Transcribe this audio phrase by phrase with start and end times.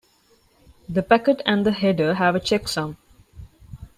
[0.89, 2.97] The packet and the header have a checksum.